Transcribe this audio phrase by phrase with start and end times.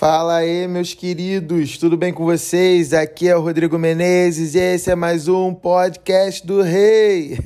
[0.00, 2.94] Fala aí, meus queridos, tudo bem com vocês?
[2.94, 7.38] Aqui é o Rodrigo Menezes e esse é mais um podcast do Rei.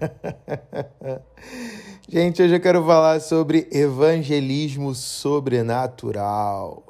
[2.10, 6.82] Gente, hoje eu quero falar sobre evangelismo sobrenatural.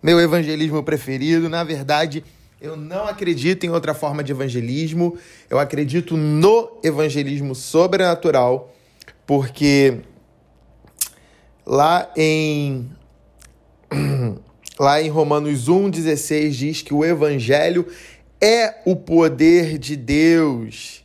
[0.00, 2.22] Meu evangelismo preferido, na verdade,
[2.60, 5.18] eu não acredito em outra forma de evangelismo,
[5.50, 8.72] eu acredito no evangelismo sobrenatural,
[9.26, 10.02] porque
[11.66, 12.88] lá em
[14.78, 17.86] lá em Romanos 1,16 diz que o Evangelho
[18.40, 21.04] é o poder de Deus.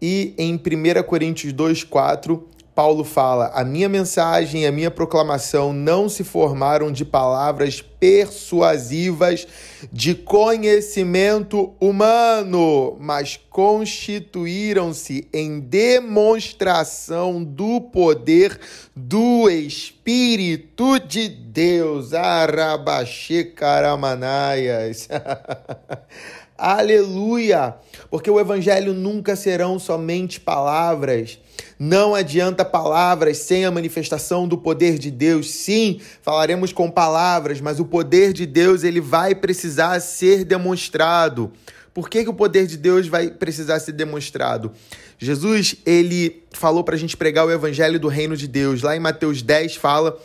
[0.00, 2.42] E em 1 Coríntios 2,4
[2.78, 9.48] Paulo fala: A minha mensagem e a minha proclamação não se formaram de palavras persuasivas
[9.92, 18.60] de conhecimento humano, mas constituíram-se em demonstração do poder
[18.94, 22.14] do Espírito de Deus.
[22.14, 25.08] Arabaxê caramanaias.
[26.58, 27.76] Aleluia!
[28.10, 31.38] Porque o evangelho nunca serão somente palavras.
[31.78, 35.52] Não adianta palavras sem a manifestação do poder de Deus.
[35.52, 41.52] Sim, falaremos com palavras, mas o poder de Deus ele vai precisar ser demonstrado.
[41.94, 44.72] Por que, que o poder de Deus vai precisar ser demonstrado?
[45.16, 48.82] Jesus, ele falou para a gente pregar o evangelho do reino de Deus.
[48.82, 50.18] Lá em Mateus 10 fala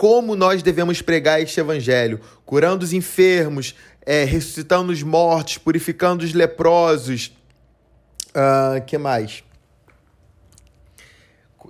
[0.00, 6.32] como nós devemos pregar este evangelho, curando os enfermos, é, ressuscitando os mortos, purificando os
[6.32, 7.32] leprosos.
[8.30, 9.42] Uh, que mais?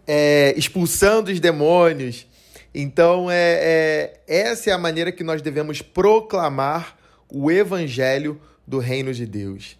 [0.07, 2.27] É, expulsando os demônios.
[2.75, 6.97] Então, é, é, essa é a maneira que nós devemos proclamar
[7.29, 9.77] o evangelho do reino de Deus.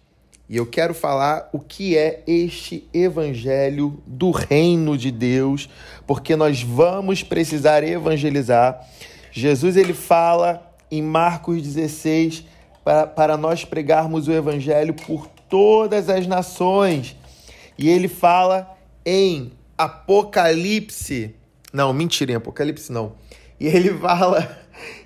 [0.49, 5.69] E eu quero falar o que é este evangelho do reino de Deus,
[6.05, 8.85] porque nós vamos precisar evangelizar.
[9.31, 12.45] Jesus ele fala em Marcos 16
[12.83, 17.15] para, para nós pregarmos o evangelho por todas as nações.
[17.77, 21.33] E ele fala em Apocalipse.
[21.71, 23.13] Não, mentira, em Apocalipse não.
[23.59, 24.59] E ele fala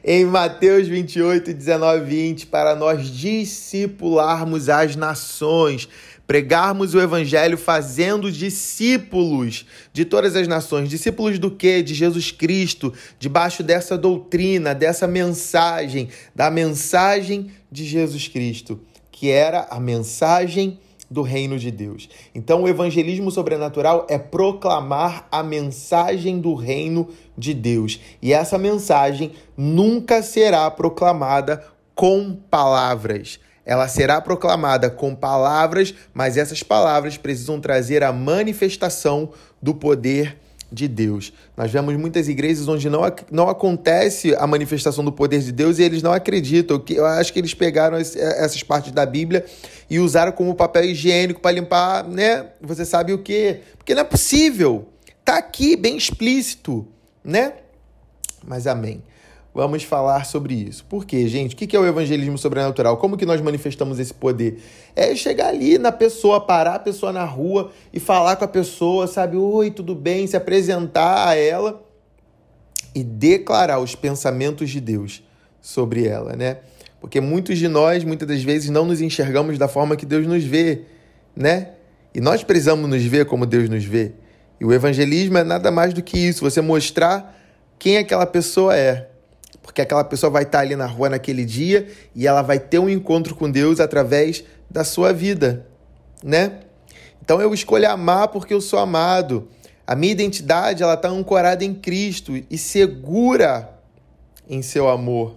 [0.04, 5.90] em Mateus 28, 19 e 20 para nós discipularmos as nações
[6.28, 10.90] pregarmos o evangelho fazendo discípulos de todas as nações.
[10.90, 11.84] Discípulos do quê?
[11.84, 18.80] De Jesus Cristo, debaixo dessa doutrina, dessa mensagem, da mensagem de Jesus Cristo,
[19.12, 22.10] que era a mensagem do reino de Deus.
[22.34, 28.00] Então, o evangelismo sobrenatural é proclamar a mensagem do reino de Deus.
[28.22, 31.64] E essa mensagem nunca será proclamada
[31.94, 39.32] com palavras ela será proclamada com palavras, mas essas palavras precisam trazer a manifestação
[39.62, 40.38] do poder
[40.72, 41.34] de Deus.
[41.56, 45.84] Nós vemos muitas igrejas onde não, não acontece a manifestação do poder de Deus e
[45.84, 46.84] eles não acreditam.
[46.90, 49.46] Eu acho que eles pegaram essas partes da Bíblia
[49.90, 52.48] e usaram como papel higiênico para limpar, né?
[52.62, 53.62] Você sabe o quê?
[53.78, 54.90] Porque não é possível.
[55.24, 56.88] Tá aqui bem explícito,
[57.24, 57.54] né?
[58.46, 59.02] Mas amém
[59.56, 60.84] vamos falar sobre isso.
[60.84, 61.54] Por quê, gente?
[61.54, 62.98] O que é o evangelismo sobrenatural?
[62.98, 64.62] Como que nós manifestamos esse poder?
[64.94, 69.08] É chegar ali na pessoa, parar a pessoa na rua e falar com a pessoa,
[69.08, 69.38] sabe?
[69.38, 70.28] Oi, tudo bem?
[70.28, 71.82] Se apresentar a ela
[72.94, 75.24] e declarar os pensamentos de Deus
[75.62, 76.58] sobre ela, né?
[77.00, 80.44] Porque muitos de nós, muitas das vezes, não nos enxergamos da forma que Deus nos
[80.44, 80.82] vê,
[81.34, 81.70] né?
[82.14, 84.12] E nós precisamos nos ver como Deus nos vê.
[84.60, 87.34] E o evangelismo é nada mais do que isso, você mostrar
[87.80, 89.15] quem aquela pessoa é
[89.66, 92.88] porque aquela pessoa vai estar ali na rua naquele dia e ela vai ter um
[92.88, 95.66] encontro com Deus através da sua vida,
[96.24, 96.60] né?
[97.22, 99.48] Então eu escolho amar porque eu sou amado.
[99.88, 103.70] A minha identidade ela está ancorada em Cristo e segura
[104.48, 105.36] em seu amor.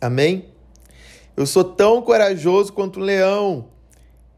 [0.00, 0.46] Amém?
[1.36, 3.68] Eu sou tão corajoso quanto um leão.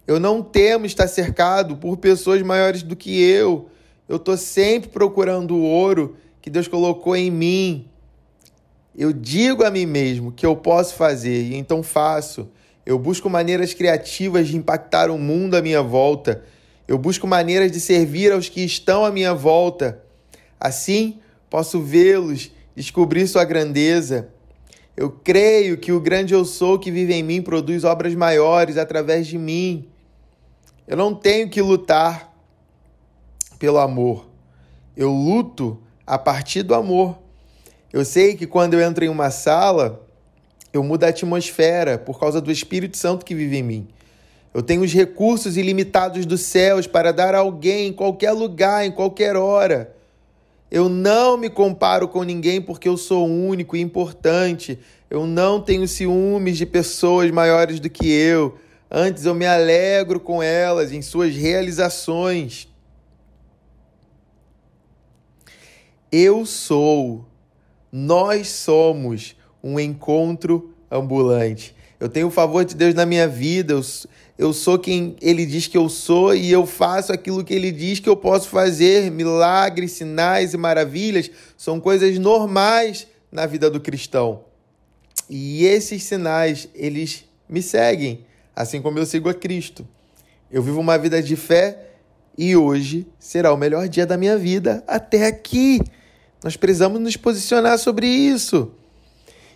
[0.06, 3.70] Eu não temo estar cercado por pessoas maiores do que eu.
[4.06, 7.88] Eu estou sempre procurando o ouro que Deus colocou em mim.
[8.98, 12.50] Eu digo a mim mesmo que eu posso fazer e então faço.
[12.84, 16.43] Eu busco maneiras criativas de impactar o mundo à minha volta.
[16.88, 20.02] Eu busco maneiras de servir aos que estão à minha volta.
[20.58, 24.31] Assim, posso vê-los, descobrir sua grandeza.
[24.96, 29.28] Eu creio que o grande eu sou que vive em mim produz obras maiores através
[29.28, 29.88] de mim.
[30.88, 32.37] Eu não tenho que lutar
[33.61, 34.28] pelo amor.
[34.96, 37.27] Eu luto a partir do amor.
[37.93, 40.06] Eu sei que quando eu entro em uma sala,
[40.73, 43.88] eu mudo a atmosfera por causa do Espírito Santo que vive em mim.
[44.52, 48.90] Eu tenho os recursos ilimitados dos céus para dar a alguém em qualquer lugar, em
[48.90, 49.94] qualquer hora.
[50.70, 54.79] Eu não me comparo com ninguém porque eu sou único e importante.
[55.08, 58.58] Eu não tenho ciúmes de pessoas maiores do que eu.
[58.91, 62.69] Antes eu me alegro com elas em suas realizações.
[66.11, 67.25] Eu sou,
[67.93, 71.75] nós somos um encontro ambulante.
[72.00, 73.82] Eu tenho o favor de Deus na minha vida, eu,
[74.38, 77.99] eu sou quem Ele diz que eu sou e eu faço aquilo que Ele diz
[77.99, 79.11] que eu posso fazer.
[79.11, 84.44] Milagres, sinais e maravilhas são coisas normais na vida do cristão.
[85.29, 88.25] E esses sinais, eles me seguem,
[88.55, 89.87] assim como eu sigo a Cristo.
[90.50, 91.88] Eu vivo uma vida de fé
[92.37, 95.81] e hoje será o melhor dia da minha vida até aqui.
[96.43, 98.70] Nós precisamos nos posicionar sobre isso.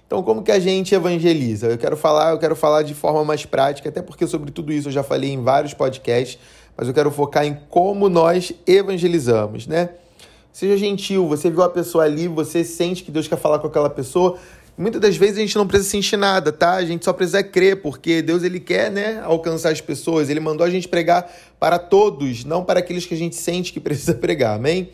[0.06, 1.68] Então, como que a gente evangeliza?
[1.68, 4.88] Eu quero falar, eu quero falar de forma mais prática, até porque sobre tudo isso
[4.88, 6.38] eu já falei em vários podcasts,
[6.76, 9.90] mas eu quero focar em como nós evangelizamos, né?
[10.52, 13.88] Seja gentil, você viu a pessoa ali, você sente que Deus quer falar com aquela
[13.88, 14.36] pessoa.
[14.76, 16.74] Muitas das vezes a gente não precisa sentir nada, tá?
[16.74, 20.28] A gente só precisa crer, porque Deus ele quer, né, alcançar as pessoas.
[20.28, 23.80] Ele mandou a gente pregar para todos, não para aqueles que a gente sente que
[23.80, 24.56] precisa pregar.
[24.56, 24.90] Amém?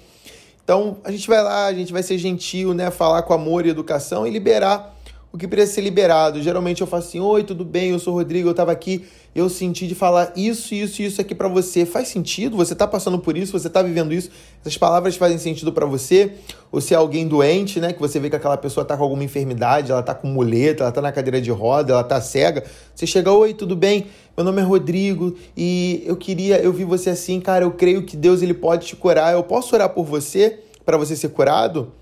[0.68, 2.90] Então, a gente vai lá, a gente vai ser gentil, né?
[2.90, 4.94] Falar com amor e educação e liberar
[5.32, 6.42] o que precisa ser liberado.
[6.42, 7.92] Geralmente eu faço assim: Oi, tudo bem?
[7.92, 11.32] Eu sou o Rodrigo, eu estava aqui, eu senti de falar isso, isso, isso aqui
[11.32, 11.86] para você.
[11.86, 12.56] Faz sentido?
[12.56, 13.52] Você está passando por isso?
[13.52, 14.30] Você está vivendo isso?
[14.60, 16.32] Essas palavras fazem sentido para você?
[16.72, 17.92] Ou se é alguém doente, né?
[17.92, 20.88] Que você vê que aquela pessoa está com alguma enfermidade, ela está com muleta, ela
[20.88, 22.64] está na cadeira de roda, ela está cega.
[22.92, 24.08] Você chega: Oi, tudo bem?
[24.36, 27.64] Meu nome é Rodrigo e eu queria, eu vi você assim, cara.
[27.64, 29.32] Eu creio que Deus ele pode te curar.
[29.32, 31.92] Eu posso orar por você para você ser curado?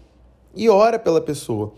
[0.55, 1.75] E ora pela pessoa.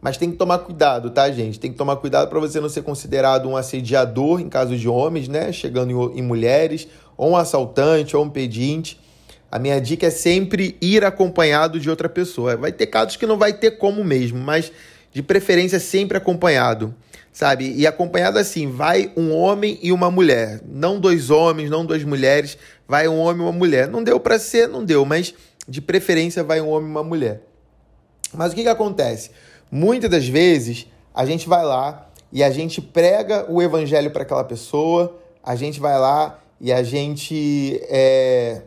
[0.00, 1.60] Mas tem que tomar cuidado, tá, gente?
[1.60, 5.28] Tem que tomar cuidado para você não ser considerado um assediador em caso de homens,
[5.28, 5.52] né?
[5.52, 8.98] Chegando em, mulheres, ou um assaltante, ou um pedinte.
[9.50, 12.56] A minha dica é sempre ir acompanhado de outra pessoa.
[12.56, 14.72] Vai ter casos que não vai ter como mesmo, mas
[15.12, 16.94] de preferência sempre acompanhado,
[17.30, 17.74] sabe?
[17.76, 20.62] E acompanhado assim, vai um homem e uma mulher.
[20.66, 22.56] Não dois homens, não duas mulheres,
[22.88, 23.86] vai um homem e uma mulher.
[23.88, 25.34] Não deu para ser, não deu, mas
[25.68, 27.42] de preferência vai um homem e uma mulher.
[28.32, 29.30] Mas o que, que acontece?
[29.70, 34.44] Muitas das vezes a gente vai lá e a gente prega o evangelho para aquela
[34.44, 38.62] pessoa, a gente vai lá e a gente é,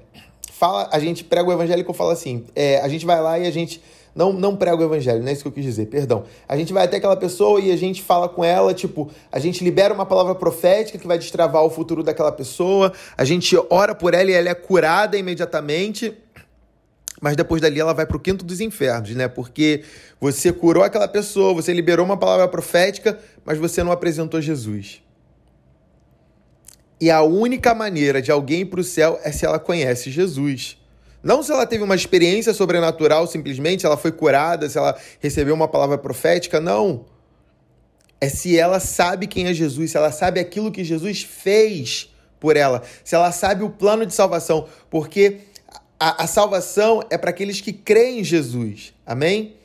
[0.51, 3.45] fala, a gente prega o evangelho eu falo assim, é, a gente vai lá e
[3.45, 3.81] a gente
[4.15, 6.23] não, não prega o evangelho, não é isso que eu quis dizer, perdão.
[6.47, 9.63] A gente vai até aquela pessoa e a gente fala com ela, tipo, a gente
[9.63, 14.13] libera uma palavra profética que vai destravar o futuro daquela pessoa, a gente ora por
[14.13, 16.15] ela e ela é curada imediatamente
[17.23, 19.29] mas depois dali ela vai para o quinto dos infernos, né?
[19.29, 19.85] Porque
[20.19, 25.01] você curou aquela pessoa, você liberou uma palavra profética, mas você não apresentou Jesus.
[26.99, 30.77] E a única maneira de alguém ir para o céu é se ela conhece Jesus.
[31.23, 35.55] Não se ela teve uma experiência sobrenatural, simplesmente, se ela foi curada, se ela recebeu
[35.55, 37.05] uma palavra profética, não.
[38.19, 42.57] É se ela sabe quem é Jesus, se ela sabe aquilo que Jesus fez por
[42.57, 45.39] ela, se ela sabe o plano de salvação, porque
[46.03, 48.93] a, a salvação é para aqueles que creem em Jesus.
[49.05, 49.55] Amém?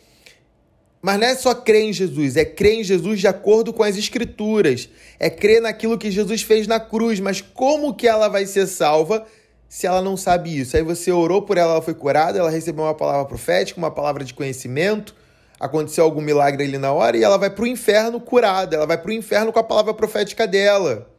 [1.02, 3.96] Mas não é só crer em Jesus, é crer em Jesus de acordo com as
[3.96, 4.88] Escrituras.
[5.19, 7.19] É crer naquilo que Jesus fez na cruz.
[7.19, 9.26] Mas como que ela vai ser salva
[9.69, 10.76] se ela não sabe isso?
[10.76, 14.25] Aí você orou por ela, ela foi curada, ela recebeu uma palavra profética, uma palavra
[14.25, 15.17] de conhecimento,
[15.58, 18.97] aconteceu algum milagre ali na hora e ela vai para o inferno curada, ela vai
[18.97, 21.11] para o inferno com a palavra profética dela.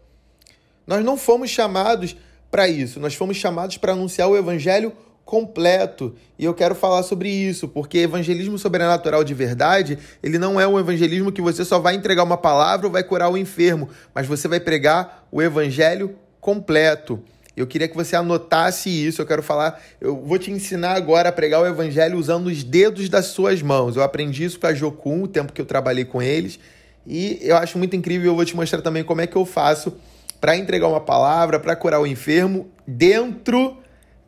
[0.88, 2.16] Nós não fomos chamados
[2.50, 4.94] para isso, nós fomos chamados para anunciar o evangelho
[5.30, 6.16] completo.
[6.40, 10.80] E eu quero falar sobre isso, porque evangelismo sobrenatural de verdade, ele não é um
[10.80, 14.48] evangelismo que você só vai entregar uma palavra ou vai curar o enfermo, mas você
[14.48, 17.20] vai pregar o evangelho completo.
[17.56, 19.22] Eu queria que você anotasse isso.
[19.22, 23.08] Eu quero falar, eu vou te ensinar agora a pregar o evangelho usando os dedos
[23.08, 23.96] das suas mãos.
[23.96, 26.60] Eu aprendi isso com a Jocum, o tempo que eu trabalhei com eles,
[27.06, 28.32] e eu acho muito incrível.
[28.32, 29.94] Eu vou te mostrar também como é que eu faço
[30.42, 33.78] para entregar uma palavra, para curar o enfermo dentro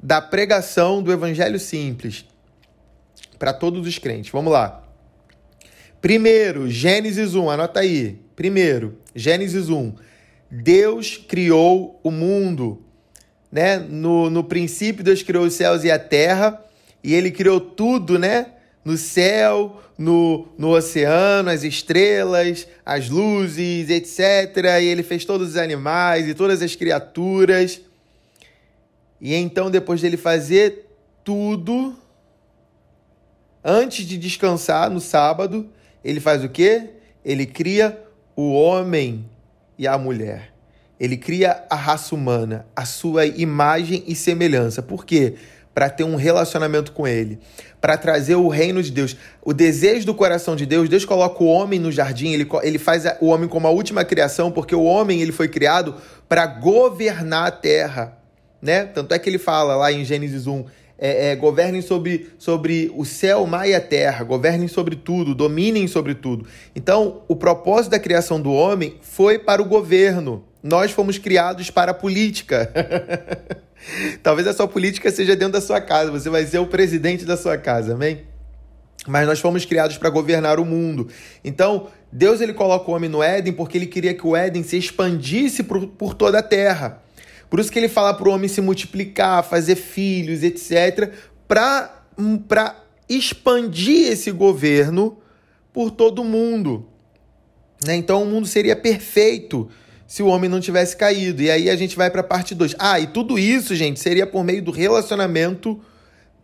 [0.01, 2.25] da pregação do evangelho simples
[3.38, 4.31] para todos os crentes.
[4.31, 4.84] Vamos lá.
[6.01, 8.20] Primeiro, Gênesis 1, anota aí.
[8.36, 9.93] Primeiro, Gênesis 1.
[10.50, 12.81] Deus criou o mundo.
[13.51, 13.77] Né?
[13.77, 16.60] No, no princípio, Deus criou os céus e a terra,
[17.03, 18.48] e ele criou tudo, né?
[18.84, 24.79] No céu, no, no oceano, as estrelas, as luzes, etc.
[24.81, 27.81] E ele fez todos os animais e todas as criaturas.
[29.22, 30.88] E então, depois dele fazer
[31.24, 31.96] tudo,
[33.63, 35.70] antes de descansar no sábado,
[36.04, 36.90] ele faz o quê?
[37.24, 38.04] Ele cria
[38.36, 39.30] o homem
[39.78, 40.51] e a mulher.
[41.00, 44.82] Ele cria a raça humana, a sua imagem e semelhança.
[44.82, 45.36] Por quê?
[45.74, 47.40] para ter um relacionamento com Ele,
[47.80, 49.16] para trazer o reino de Deus.
[49.42, 53.06] O desejo do coração de Deus, Deus coloca o homem no jardim, ele, ele faz
[53.22, 55.96] o homem como a última criação, porque o homem ele foi criado
[56.28, 58.18] para governar a terra.
[58.62, 58.86] Né?
[58.86, 60.65] Tanto é que ele fala lá em Gênesis 1,
[60.98, 65.34] é, é, governem sobre, sobre o céu, o mar e a terra, governem sobre tudo,
[65.34, 66.46] dominem sobre tudo.
[66.75, 70.46] Então, o propósito da criação do homem foi para o governo.
[70.62, 72.72] Nós fomos criados para a política.
[74.22, 77.36] Talvez a sua política seja dentro da sua casa, você vai ser o presidente da
[77.36, 78.22] sua casa, amém?
[79.08, 81.08] Mas nós fomos criados para governar o mundo.
[81.44, 84.77] Então, Deus ele coloca o homem no Éden porque ele queria que o Éden se
[84.77, 87.01] expandisse por, por toda a terra.
[87.51, 91.12] Por isso que ele fala para o homem se multiplicar, fazer filhos, etc.,
[91.50, 95.17] para expandir esse governo
[95.74, 96.88] por todo o mundo.
[97.86, 97.96] Né?
[97.96, 99.70] Então o mundo seria perfeito
[100.08, 101.41] se o homem não tivesse caído.
[101.41, 102.77] E aí a gente vai para a parte 2.
[102.79, 105.77] Ah, e tudo isso, gente, seria por meio do relacionamento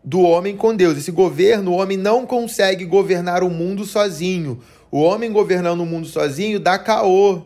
[0.03, 0.97] do homem com Deus.
[0.97, 4.59] Esse governo, o homem não consegue governar o mundo sozinho.
[4.91, 7.43] O homem governando o mundo sozinho dá caô.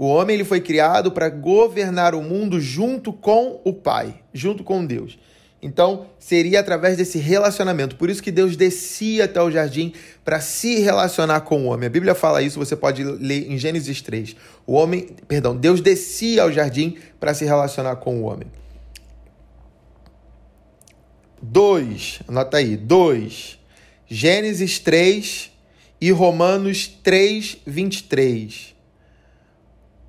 [0.00, 4.82] O homem ele foi criado para governar o mundo junto com o Pai, junto com
[4.82, 5.18] Deus.
[5.60, 7.96] Então, seria através desse relacionamento.
[7.96, 9.92] Por isso que Deus descia até o jardim
[10.24, 11.86] para se relacionar com o homem.
[11.86, 14.36] A Bíblia fala isso, você pode ler em Gênesis 3.
[14.66, 18.50] O homem, perdão, Deus descia ao jardim para se relacionar com o homem.
[21.42, 23.58] 2, anota aí, 2.
[24.08, 25.50] Gênesis 3
[26.00, 28.79] e Romanos 3, 23.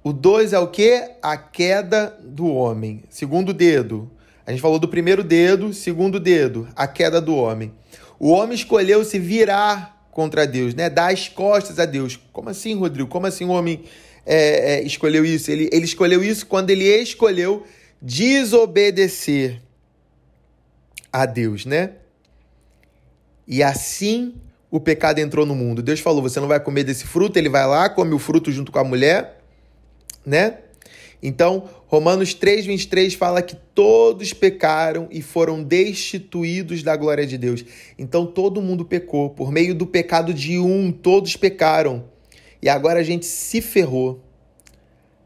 [0.04, 1.10] O 2 é o que?
[1.22, 3.04] A queda do homem.
[3.10, 4.10] Segundo dedo.
[4.46, 7.72] A gente falou do primeiro dedo, segundo dedo, a queda do homem.
[8.20, 10.90] O homem escolheu se virar contra Deus, né?
[10.90, 12.20] Dar as costas a Deus.
[12.34, 13.08] Como assim, Rodrigo?
[13.08, 13.84] Como assim o homem
[14.26, 15.52] é, é, escolheu isso?
[15.52, 17.64] Ele, ele escolheu isso quando ele escolheu
[18.02, 19.62] desobedecer
[21.14, 21.92] a Deus, né?
[23.48, 24.34] E assim
[24.72, 25.84] o pecado entrou no mundo.
[25.84, 27.38] Deus falou: você não vai comer desse fruto.
[27.38, 29.41] Ele vai lá, come o fruto junto com a mulher
[30.26, 30.60] né?
[31.22, 37.64] Então, Romanos 3:23 fala que todos pecaram e foram destituídos da glória de Deus.
[37.98, 39.30] Então, todo mundo pecou.
[39.30, 42.06] Por meio do pecado de um, todos pecaram.
[42.62, 44.24] E agora a gente se ferrou.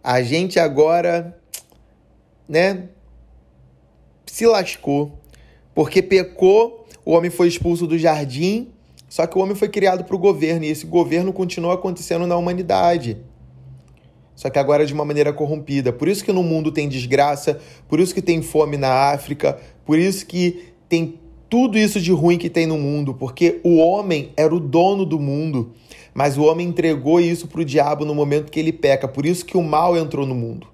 [0.04, 1.38] A gente agora,
[2.48, 2.90] né,
[4.25, 5.18] se lascou.
[5.74, 8.70] Porque pecou, o homem foi expulso do jardim,
[9.08, 12.36] só que o homem foi criado para o governo e esse governo continua acontecendo na
[12.38, 13.18] humanidade
[14.36, 15.94] só que agora de uma maneira corrompida.
[15.94, 19.98] Por isso que no mundo tem desgraça, por isso que tem fome na África, por
[19.98, 24.54] isso que tem tudo isso de ruim que tem no mundo, porque o homem era
[24.54, 25.72] o dono do mundo,
[26.13, 29.08] mas o homem entregou isso para o diabo no momento que ele peca.
[29.08, 30.68] Por isso que o mal entrou no mundo.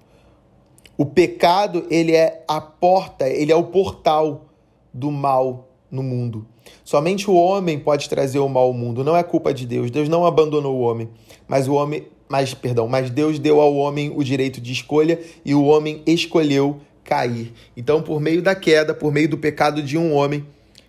[0.96, 4.46] O pecado, ele é a porta, ele é o portal
[4.92, 6.46] do mal no mundo.
[6.84, 9.90] Somente o homem pode trazer o mal ao mundo, não é culpa de Deus.
[9.90, 11.08] Deus não abandonou o homem,
[11.48, 15.54] mas o homem mas perdão, mas Deus deu ao homem o direito de escolha e
[15.54, 17.52] o homem escolheu cair.
[17.76, 20.46] Então, por meio da queda, por meio do pecado de um homem,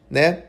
[0.09, 0.43] né?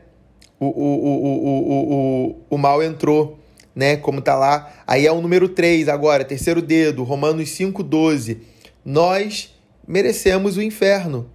[0.57, 1.93] O, o, o, o,
[2.29, 3.37] o, o mal entrou,
[3.75, 3.97] né?
[3.97, 4.71] Como tá lá.
[4.87, 8.37] Aí é o número 3 agora, terceiro dedo, Romanos 5,12.
[8.85, 9.53] Nós
[9.85, 11.29] merecemos o inferno.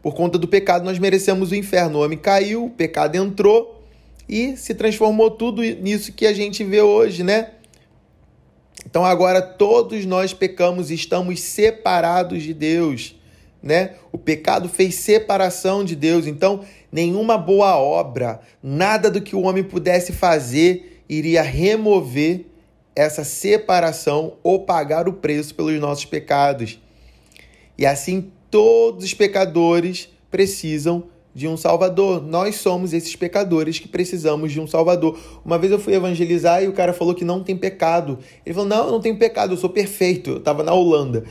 [0.00, 1.98] Por conta do pecado, nós merecemos o inferno.
[1.98, 3.84] O homem caiu, o pecado entrou
[4.26, 7.50] e se transformou tudo nisso que a gente vê hoje, né?
[8.84, 13.16] Então agora todos nós pecamos e estamos separados de Deus,
[13.62, 13.94] né?
[14.12, 16.26] O pecado fez separação de Deus.
[16.26, 16.60] Então,
[16.92, 22.46] nenhuma boa obra, nada do que o homem pudesse fazer iria remover
[22.94, 26.78] essa separação ou pagar o preço pelos nossos pecados.
[27.76, 31.04] E assim todos os pecadores precisam
[31.34, 32.22] de um Salvador.
[32.22, 35.18] Nós somos esses pecadores que precisamos de um Salvador.
[35.44, 38.18] Uma vez eu fui evangelizar e o cara falou que não tem pecado.
[38.46, 40.30] Ele falou: Não, eu não tenho pecado, eu sou perfeito.
[40.30, 41.24] Eu estava na Holanda.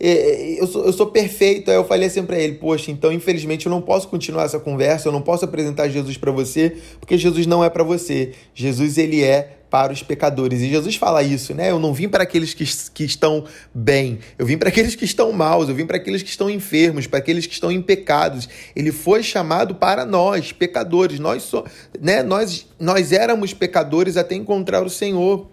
[0.00, 1.70] Eu sou, eu sou perfeito.
[1.70, 5.08] Aí eu falei assim para ele: Poxa, então infelizmente eu não posso continuar essa conversa,
[5.08, 8.32] eu não posso apresentar Jesus para você, porque Jesus não é para você.
[8.54, 10.60] Jesus, ele é para os pecadores.
[10.60, 11.70] E Jesus fala isso, né?
[11.70, 12.64] Eu não vim para aqueles que,
[12.94, 16.30] que estão bem, eu vim para aqueles que estão maus, eu vim para aqueles que
[16.30, 18.48] estão enfermos, para aqueles que estão em pecados.
[18.74, 21.18] Ele foi chamado para nós, pecadores.
[21.18, 21.64] Nós, so,
[22.00, 22.22] né?
[22.22, 25.48] nós, nós éramos pecadores até encontrar o Senhor.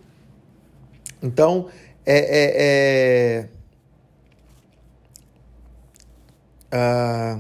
[1.21, 1.67] Então,
[2.05, 2.17] é.
[2.17, 2.53] é,
[3.49, 3.54] é...
[6.71, 7.39] Ah...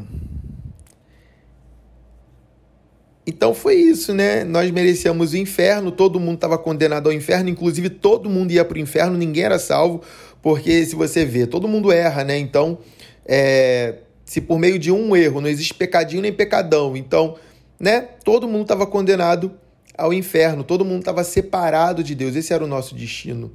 [3.27, 4.43] Então foi isso, né?
[4.43, 8.77] Nós merecíamos o inferno, todo mundo estava condenado ao inferno, inclusive todo mundo ia para
[8.77, 10.01] o inferno, ninguém era salvo,
[10.43, 12.37] porque se você vê, todo mundo erra, né?
[12.37, 12.77] Então,
[13.25, 17.35] é, Se por meio de um erro não existe pecadinho nem pecadão, então,
[17.79, 18.01] né?
[18.23, 19.53] Todo mundo estava condenado
[19.95, 22.35] ao inferno, todo mundo estava separado de Deus.
[22.35, 23.51] Esse era o nosso destino.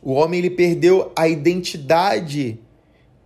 [0.00, 2.60] O homem ele perdeu a identidade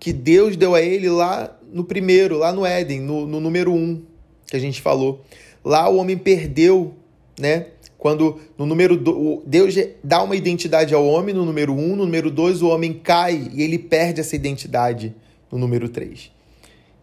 [0.02, 4.02] que Deus deu a ele lá no primeiro, lá no Éden, no, no número um
[4.48, 5.24] que a gente falou.
[5.64, 6.92] Lá o homem perdeu,
[7.38, 7.66] né?
[7.96, 12.32] Quando no número do, Deus dá uma identidade ao homem no número um, no número
[12.32, 15.14] dois o homem cai e ele perde essa identidade
[15.52, 16.32] no número três.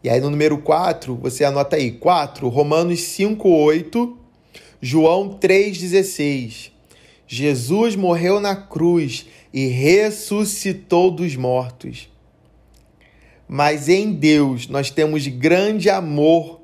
[0.03, 4.17] E aí no número 4, você anota aí, 4, Romanos 5, 8,
[4.81, 6.71] João 3,16.
[7.25, 12.08] Jesus morreu na cruz e ressuscitou dos mortos.
[13.51, 16.61] Mas em Deus nós temos grande amor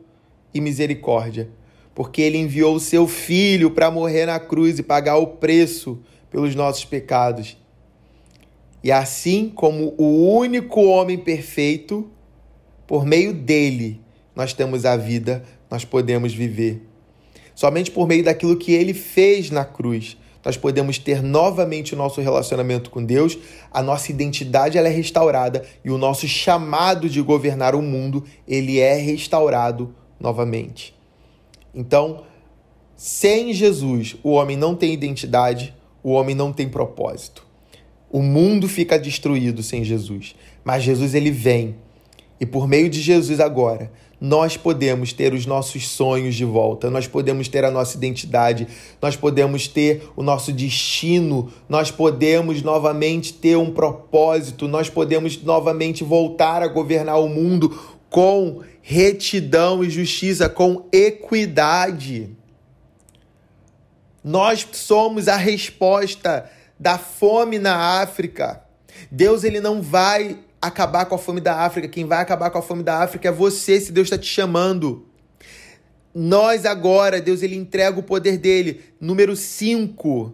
[0.53, 1.49] e misericórdia,
[1.95, 5.99] porque ele enviou o seu filho para morrer na cruz e pagar o preço
[6.29, 7.57] pelos nossos pecados.
[8.83, 12.07] E assim como o único homem perfeito,
[12.85, 13.99] por meio dele
[14.35, 16.83] nós temos a vida, nós podemos viver.
[17.55, 22.21] Somente por meio daquilo que ele fez na cruz, nós podemos ter novamente o nosso
[22.21, 23.35] relacionamento com Deus,
[23.71, 28.79] a nossa identidade ela é restaurada e o nosso chamado de governar o mundo, ele
[28.79, 30.95] é restaurado novamente.
[31.73, 32.23] Então,
[32.95, 37.43] sem Jesus, o homem não tem identidade, o homem não tem propósito.
[38.09, 41.75] O mundo fica destruído sem Jesus, mas Jesus ele vem.
[42.39, 43.91] E por meio de Jesus agora,
[44.25, 48.67] nós podemos ter os nossos sonhos de volta, nós podemos ter a nossa identidade,
[48.99, 56.03] nós podemos ter o nosso destino, nós podemos novamente ter um propósito, nós podemos novamente
[56.03, 57.79] voltar a governar o mundo
[58.09, 62.35] com retidão e justiça, com equidade.
[64.23, 68.63] Nós somos a resposta da fome na África.
[69.11, 71.87] Deus ele não vai acabar com a fome da África.
[71.87, 75.05] Quem vai acabar com a fome da África é você, se Deus está te chamando.
[76.13, 78.81] Nós agora, Deus ele entrega o poder dele.
[78.99, 80.33] Número 5.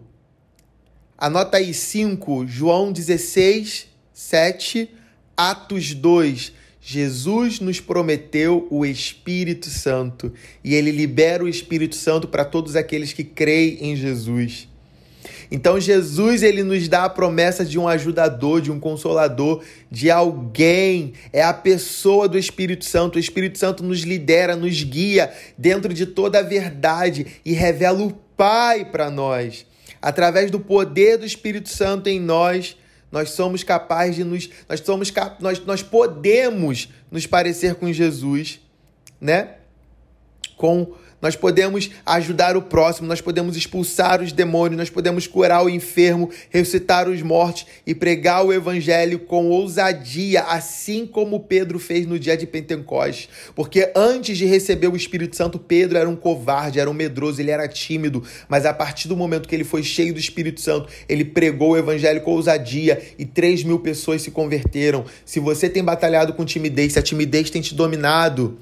[1.18, 4.90] Anota aí 5, João 16, 7,
[5.36, 6.52] Atos 2.
[6.80, 10.32] Jesus nos prometeu o Espírito Santo
[10.64, 14.68] e ele libera o Espírito Santo para todos aqueles que creem em Jesus.
[15.54, 21.12] Então Jesus ele nos dá a promessa de um ajudador, de um consolador, de alguém.
[21.30, 23.16] É a pessoa do Espírito Santo.
[23.16, 28.12] O Espírito Santo nos lidera, nos guia dentro de toda a verdade e revela o
[28.34, 29.66] Pai para nós.
[30.00, 32.74] Através do poder do Espírito Santo em nós,
[33.12, 38.58] nós somos capazes de nos nós somos nós, nós podemos nos parecer com Jesus,
[39.20, 39.56] né?
[40.56, 45.70] Com nós podemos ajudar o próximo, nós podemos expulsar os demônios, nós podemos curar o
[45.70, 52.18] enfermo, ressuscitar os mortos e pregar o evangelho com ousadia, assim como Pedro fez no
[52.18, 53.28] dia de Pentecostes.
[53.54, 57.52] Porque antes de receber o Espírito Santo, Pedro era um covarde, era um medroso, ele
[57.52, 61.24] era tímido, mas a partir do momento que ele foi cheio do Espírito Santo, ele
[61.24, 65.04] pregou o evangelho com ousadia e 3 mil pessoas se converteram.
[65.24, 68.58] Se você tem batalhado com timidez, se a timidez tem te dominado,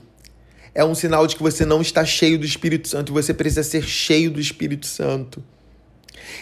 [0.74, 3.62] é um sinal de que você não está cheio do Espírito Santo e você precisa
[3.62, 5.42] ser cheio do Espírito Santo.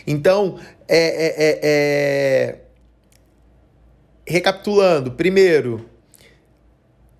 [0.06, 2.58] Então, é, é, é, é...
[4.26, 5.88] recapitulando, primeiro,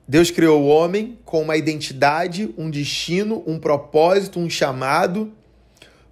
[0.06, 5.30] Deus criou o homem com uma identidade, um destino, um propósito, um chamado.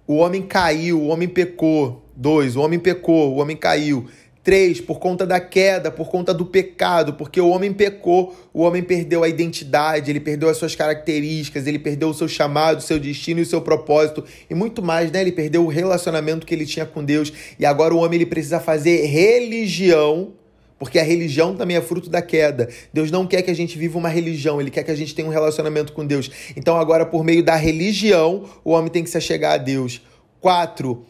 [0.05, 2.03] O homem caiu, o homem pecou.
[2.15, 4.07] Dois, o homem pecou, o homem caiu.
[4.47, 8.81] Três, por conta da queda, por conta do pecado, porque o homem pecou, o homem
[8.81, 12.97] perdeu a identidade, ele perdeu as suas características, ele perdeu o seu chamado, o seu
[12.97, 15.19] destino e o seu propósito e muito mais, né?
[15.19, 18.57] Ele perdeu o relacionamento que ele tinha com Deus e agora o homem ele precisa
[18.57, 20.31] fazer religião.
[20.79, 22.69] Porque a religião também é fruto da queda.
[22.93, 25.27] Deus não quer que a gente viva uma religião, Ele quer que a gente tenha
[25.27, 26.29] um relacionamento com Deus.
[26.55, 30.01] Então, agora, por meio da religião, o homem tem que se achegar a Deus.
[30.39, 31.03] Quatro,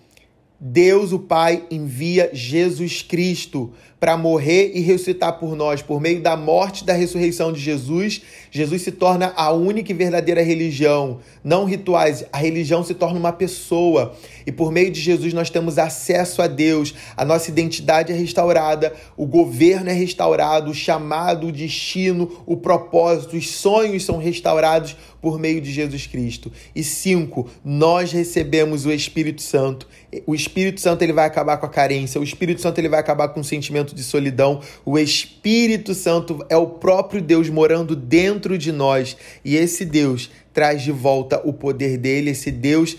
[0.59, 5.81] Deus, o Pai, envia Jesus Cristo para morrer e ressuscitar por nós.
[5.81, 9.95] Por meio da morte e da ressurreição de Jesus, Jesus se torna a única e
[9.95, 11.19] verdadeira religião.
[11.43, 14.15] Não rituais, a religião se torna uma pessoa.
[14.45, 18.93] E por meio de Jesus nós temos acesso a Deus, a nossa identidade é restaurada,
[19.15, 25.39] o governo é restaurado, o chamado, o destino, o propósito, os sonhos são restaurados por
[25.39, 26.51] meio de Jesus Cristo.
[26.75, 29.87] E cinco, nós recebemos o Espírito Santo.
[30.25, 33.27] O Espírito Santo ele vai acabar com a carência, o Espírito Santo ele vai acabar
[33.29, 34.61] com o sentimento de solidão.
[34.85, 40.81] O Espírito Santo é o próprio Deus morando dentro de nós, e esse Deus traz
[40.81, 42.97] de volta o poder dele, esse Deus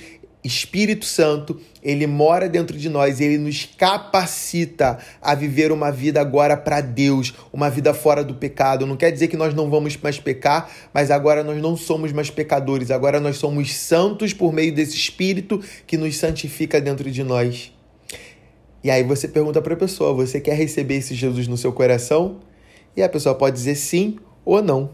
[0.48, 6.56] Espírito Santo, ele mora dentro de nós, ele nos capacita a viver uma vida agora
[6.56, 8.86] para Deus, uma vida fora do pecado.
[8.86, 12.30] Não quer dizer que nós não vamos mais pecar, mas agora nós não somos mais
[12.30, 17.72] pecadores, agora nós somos santos por meio desse Espírito que nos santifica dentro de nós.
[18.82, 22.38] E aí você pergunta para a pessoa: você quer receber esse Jesus no seu coração?
[22.96, 24.90] E a pessoa pode dizer sim ou não.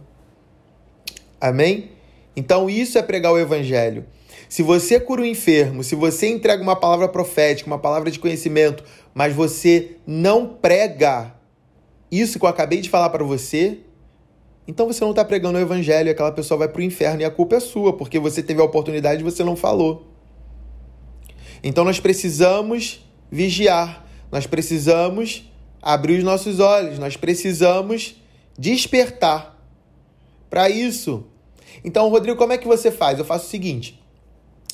[1.40, 1.90] Amém?
[2.37, 4.05] Então isso é pregar o evangelho.
[4.49, 8.85] Se você cura o enfermo, se você entrega uma palavra profética, uma palavra de conhecimento,
[9.12, 11.35] mas você não prega
[12.11, 13.79] isso que eu acabei de falar para você,
[14.66, 17.31] então você não está pregando o evangelho, aquela pessoa vai para o inferno e a
[17.31, 20.07] culpa é sua, porque você teve a oportunidade e você não falou.
[21.62, 28.17] Então nós precisamos vigiar, nós precisamos abrir os nossos olhos, nós precisamos
[28.59, 29.55] despertar.
[30.49, 31.27] Para isso,
[31.85, 33.19] então, Rodrigo, como é que você faz?
[33.19, 34.01] Eu faço o seguinte: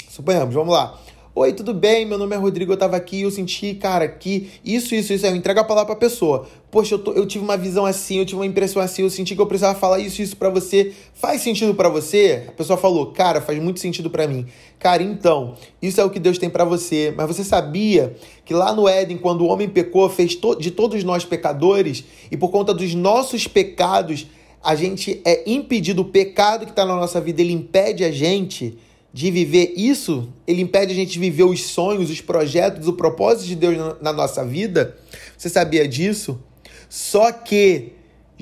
[0.08, 0.98] suponhamos, vamos lá.
[1.32, 2.04] Oi, tudo bem?
[2.04, 5.24] Meu nome é Rodrigo, eu tava aqui, eu senti, cara, que isso, isso, isso.
[5.24, 6.48] Aí eu entrego a palavra pra pessoa.
[6.72, 9.36] Poxa, eu, tô, eu tive uma visão assim, eu tive uma impressão assim, eu senti
[9.36, 10.92] que eu precisava falar isso, isso para você.
[11.14, 12.46] Faz sentido para você?
[12.48, 14.44] A pessoa falou, cara, faz muito sentido para mim.
[14.80, 17.14] Cara, então, isso é o que Deus tem para você.
[17.16, 18.12] Mas você sabia
[18.44, 22.36] que lá no Éden, quando o homem pecou, fez to de todos nós pecadores, e
[22.36, 24.26] por conta dos nossos pecados,
[24.60, 28.76] a gente é impedido, o pecado que está na nossa vida, ele impede a gente
[29.12, 33.48] de viver isso, ele impede a gente de viver os sonhos, os projetos, o propósito
[33.48, 34.96] de Deus na, nossa vida.
[35.36, 36.40] Você sabia disso?
[36.88, 37.92] Só que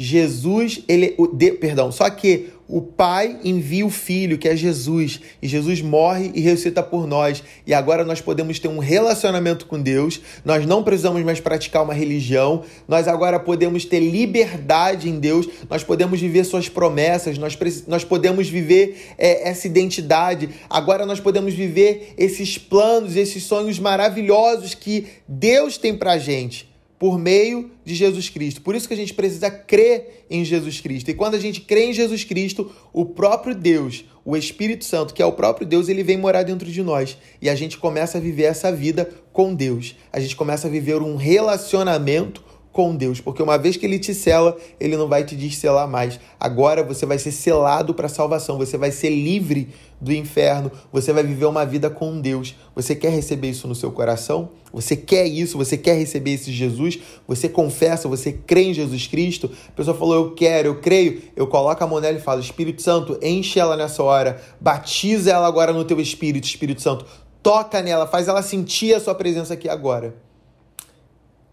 [0.00, 5.20] Jesus, ele, o, de, perdão, só que o Pai envia o Filho, que é Jesus,
[5.42, 7.42] e Jesus morre e ressuscita por nós.
[7.66, 11.94] E agora nós podemos ter um relacionamento com Deus, nós não precisamos mais praticar uma
[11.94, 17.58] religião, nós agora podemos ter liberdade em Deus, nós podemos viver Suas promessas, nós,
[17.88, 24.74] nós podemos viver é, essa identidade, agora nós podemos viver esses planos, esses sonhos maravilhosos
[24.74, 26.67] que Deus tem pra gente
[26.98, 28.60] por meio de Jesus Cristo.
[28.60, 31.10] Por isso que a gente precisa crer em Jesus Cristo.
[31.10, 35.22] E quando a gente crê em Jesus Cristo, o próprio Deus, o Espírito Santo, que
[35.22, 37.16] é o próprio Deus, ele vem morar dentro de nós.
[37.40, 39.94] E a gente começa a viver essa vida com Deus.
[40.12, 44.14] A gente começa a viver um relacionamento com Deus, porque uma vez que ele te
[44.14, 46.20] sela, ele não vai te descelar mais.
[46.38, 49.68] Agora você vai ser selado para a salvação, você vai ser livre
[50.00, 52.54] do inferno, você vai viver uma vida com Deus.
[52.74, 54.50] Você quer receber isso no seu coração?
[54.72, 55.58] Você quer isso?
[55.58, 56.98] Você quer receber esse Jesus?
[57.26, 59.50] Você confessa, você crê em Jesus Cristo?
[59.68, 61.22] A pessoa falou: Eu quero, eu creio.
[61.34, 65.46] Eu coloco a mão nela e falo: Espírito Santo, enche ela nessa hora, batiza ela
[65.46, 67.04] agora no teu espírito, Espírito Santo.
[67.42, 70.27] Toca nela, faz ela sentir a sua presença aqui agora.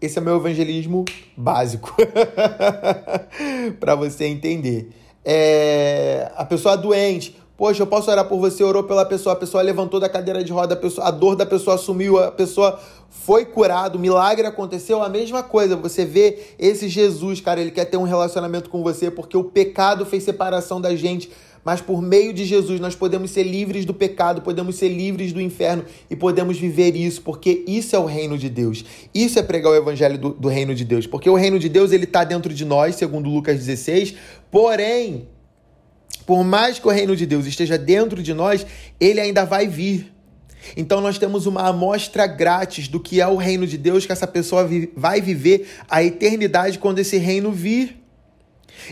[0.00, 1.94] Esse é meu evangelismo básico
[3.80, 4.90] para você entender.
[5.24, 9.62] É, a pessoa doente, poxa, eu posso orar por você, orou pela pessoa, a pessoa
[9.62, 12.78] levantou da cadeira de roda, a, pessoa, a dor da pessoa sumiu, a pessoa
[13.08, 15.74] foi curada, o milagre aconteceu, a mesma coisa.
[15.76, 20.04] Você vê esse Jesus, cara, ele quer ter um relacionamento com você porque o pecado
[20.04, 21.30] fez separação da gente
[21.66, 25.40] mas por meio de Jesus nós podemos ser livres do pecado, podemos ser livres do
[25.40, 28.84] inferno e podemos viver isso, porque isso é o reino de Deus.
[29.12, 31.90] Isso é pregar o evangelho do, do reino de Deus, porque o reino de Deus
[31.90, 34.14] ele está dentro de nós, segundo Lucas 16,
[34.48, 35.26] porém,
[36.24, 38.64] por mais que o reino de Deus esteja dentro de nós,
[39.00, 40.14] ele ainda vai vir.
[40.76, 44.28] Então nós temos uma amostra grátis do que é o reino de Deus, que essa
[44.28, 48.05] pessoa vai viver a eternidade quando esse reino vir.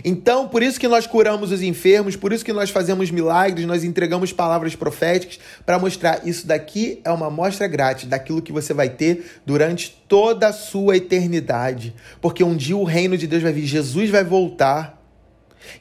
[0.04, 3.84] Então, por isso que nós curamos os enfermos, por isso que nós fazemos milagres, nós
[3.84, 8.88] entregamos palavras proféticas para mostrar isso daqui é uma amostra grátis daquilo que você vai
[8.88, 11.94] ter durante toda a sua eternidade.
[12.20, 15.00] Porque um dia o reino de Deus vai vir, Jesus vai voltar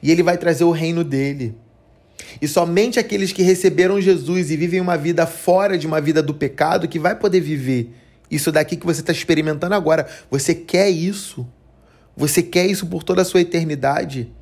[0.02, 1.56] e ele vai trazer o reino dele.
[2.40, 6.34] E somente aqueles que receberam Jesus e vivem uma vida fora de uma vida do
[6.34, 7.90] pecado que vai poder viver
[8.30, 10.08] isso daqui que você está experimentando agora.
[10.30, 11.46] Você quer isso?
[12.16, 14.32] Você quer isso por toda a sua eternidade?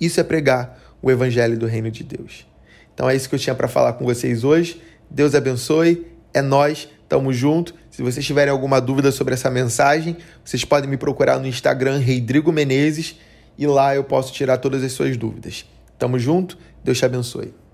[0.00, 2.46] Isso é pregar o evangelho do reino de Deus.
[2.94, 4.82] Então é isso que eu tinha para falar com vocês hoje.
[5.10, 6.06] Deus abençoe.
[6.34, 7.74] É nós, tamo junto.
[7.90, 12.52] Se vocês tiverem alguma dúvida sobre essa mensagem, vocês podem me procurar no Instagram Rodrigo
[12.52, 13.16] Menezes
[13.56, 15.64] e lá eu posso tirar todas as suas dúvidas.
[15.98, 16.58] Tamo junto.
[16.84, 17.67] Deus te abençoe.